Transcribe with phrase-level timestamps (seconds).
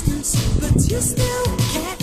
[0.00, 1.97] distance, but you still can't.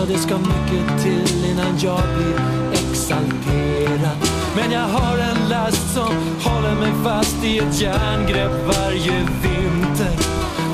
[0.00, 2.36] för det ska mycket till innan jag blir
[2.72, 4.18] exalterad.
[4.56, 6.14] Men jag har en last som
[6.44, 10.16] håller mig fast i ett järngrepp varje vinter.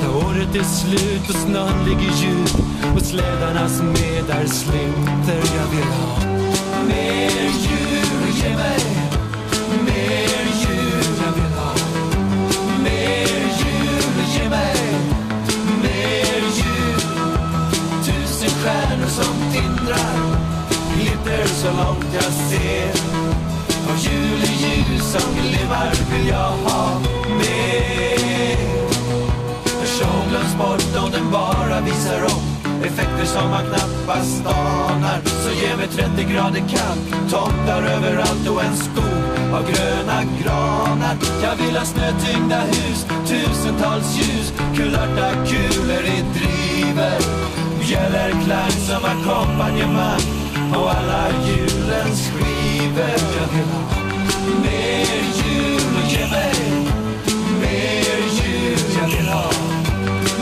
[0.01, 5.41] När året är slut och snön ligger djup och slädarnas medar slinter.
[5.57, 6.19] Jag vill ha
[6.87, 7.76] mer ljus.
[21.67, 22.89] så långt jag ser.
[23.89, 26.99] Av juleljus som glimmar vill jag ha
[27.37, 28.57] mer.
[29.65, 35.19] För Jag glöms bort om den bara visar upp effekter som man knappast anar.
[35.25, 41.15] Så ge mig 30 grader kallt, tomtar överallt och en skog av gröna granar.
[41.43, 47.19] Jag vill ha snötyngda hus, tusentals ljus, kulörta kulor i driver.
[47.79, 53.81] Bjällerklang som ackompanjemang och alla julen skriver jag hela
[54.61, 56.53] Mer jul, ge mig
[57.61, 59.51] Mer jul, jag vill ha.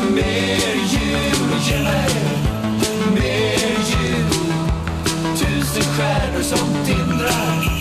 [0.09, 2.09] Mer jul, ge mig
[3.13, 4.25] Mer jul.
[5.37, 7.75] Tusen stjärnor som tindrar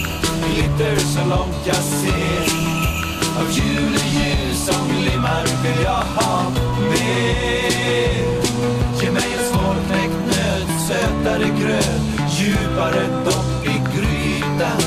[0.55, 2.55] Glitter så långt jag ser.
[3.41, 6.24] Av juleljus som glimmar vill jag ha.
[12.75, 14.83] djupare dopp i grytan.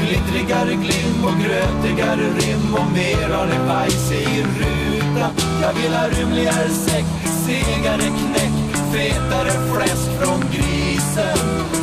[0.00, 5.30] Glittrigare glim och grötigare rim och mer av det bajs i rutan.
[5.62, 7.04] Jag vill ha rymligare säck,
[7.46, 11.38] segare knäck fetare fläsk från grisen.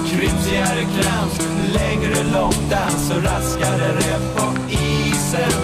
[0.07, 1.39] Krymsigare krams,
[1.73, 5.62] längre långdans och raskare rep på isen.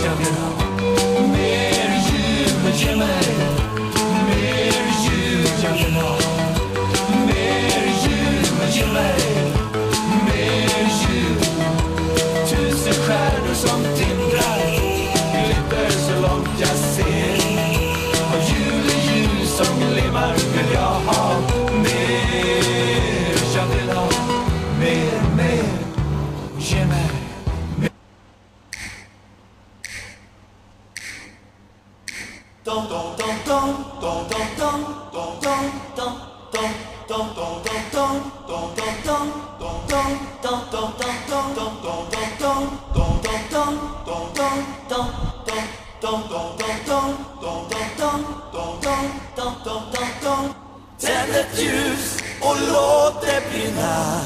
[50.99, 54.21] Tänd ett ljus och låt det brinna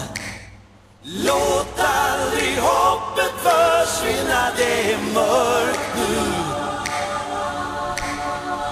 [1.04, 6.22] Låt aldrig hoppet försvinna, det är mörkt nu.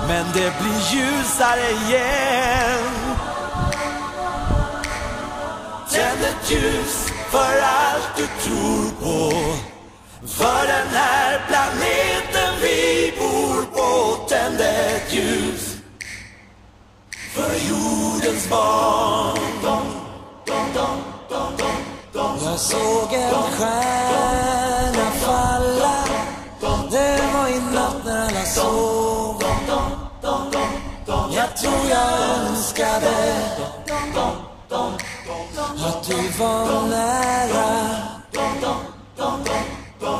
[0.07, 3.15] Men det blir ljusare igen.
[5.89, 9.35] Tänd ett ljus för allt du tror på.
[10.27, 13.70] För den här planeten vi bor
[18.41, 19.37] jordens barn.
[22.43, 26.03] Jag såg en stjärna falla.
[26.91, 29.43] Det var i natt när alla sov.
[31.35, 33.35] Jag tror jag önskade
[35.87, 37.97] att du var nära.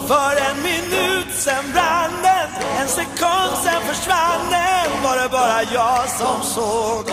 [0.07, 2.49] För en minut sen brann den,
[2.81, 5.03] en sekund sen försvann den.
[5.03, 7.05] Var det bara jag som såg?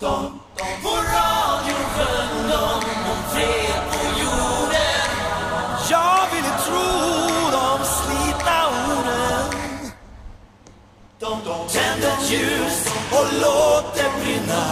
[0.00, 0.06] På
[0.86, 2.64] radion sjöng de
[3.10, 5.08] om fred på jorden
[5.90, 9.90] Jag ville tro de slitna orden
[11.72, 14.64] Tänd ett ljus och låt det brinna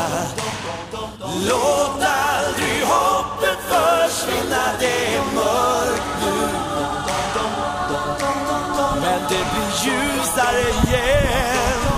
[1.48, 6.48] Låt aldrig hoppet försvinna Det är mörkt nu
[9.00, 11.95] Men det blir ljusare igen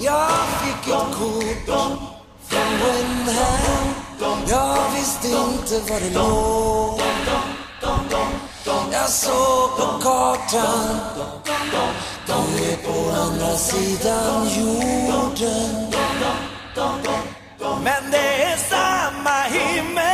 [0.00, 0.30] Jag
[0.62, 1.66] fick ett kort
[2.48, 3.94] från Wenham
[4.48, 7.00] Jag visste inte var det låg.
[8.92, 10.96] Jag såg på kartan.
[12.26, 15.92] Du är på andra sidan jorden.
[17.84, 20.09] Men det är samma himmel.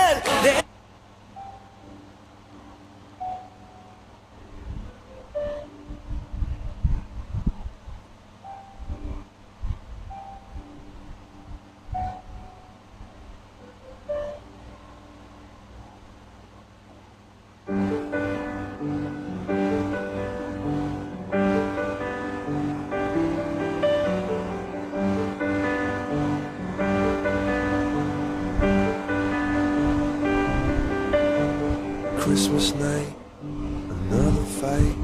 [32.26, 34.96] Christmas night, another fight.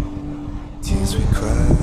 [0.83, 1.82] Tears we cried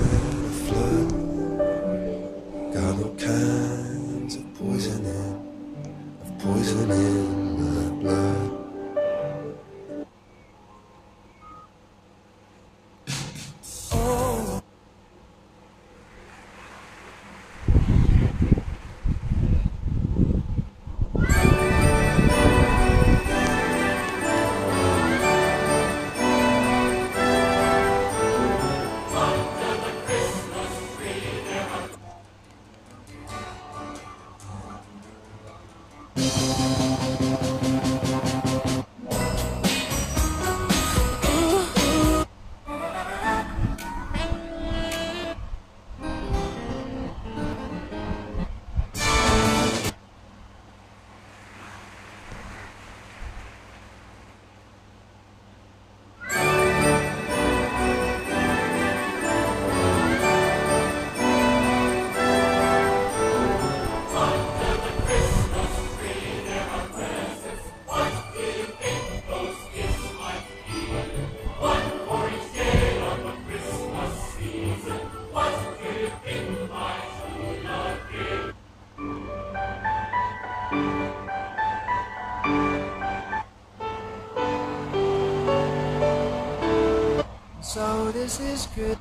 [88.79, 88.97] good.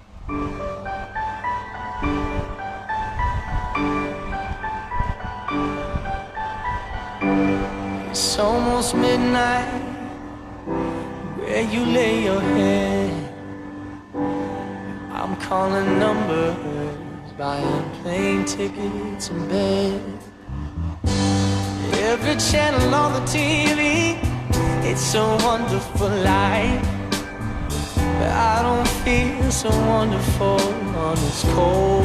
[8.10, 9.68] It's almost midnight
[11.38, 13.12] where you lay your head.
[15.12, 20.02] I'm calling numbers, buying plane tickets and bed.
[22.10, 24.18] Every channel on the TV,
[24.90, 26.97] it's a wonderful life.
[28.20, 30.60] I don't feel so wonderful
[30.96, 32.04] on this cold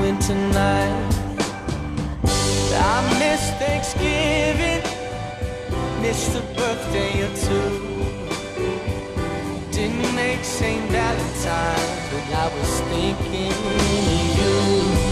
[0.00, 1.14] winter night.
[2.74, 4.82] I miss Thanksgiving,
[6.00, 7.92] missed a birthday or two.
[9.70, 10.90] Didn't make St.
[10.90, 15.11] Valentine's, but I was thinking of you.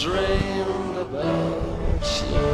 [0.00, 2.46] dreamed about you.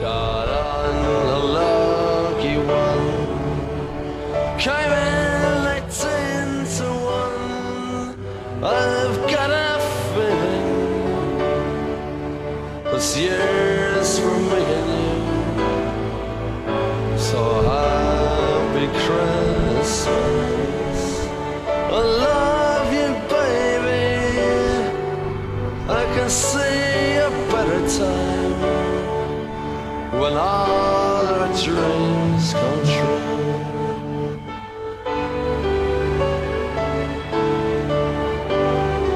[0.00, 0.94] Got on
[1.28, 3.08] a lucky one,
[4.58, 6.64] came in eighteen
[7.04, 8.16] one.
[8.64, 9.78] I've got a
[10.14, 10.72] feeling
[12.94, 14.90] it's years for me and
[17.10, 17.18] you.
[17.18, 17.40] So
[18.92, 19.33] Christmas.
[26.28, 28.60] See a better time
[30.20, 30.83] when I